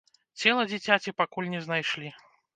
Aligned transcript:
Цела 0.43 0.63
дзіцяці 0.71 1.13
пакуль 1.21 1.53
не 1.53 1.61
знайшлі. 1.69 2.09